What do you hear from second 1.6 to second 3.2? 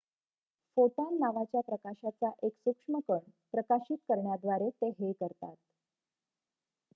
प्रकाशाचा एक सूक्ष्म कण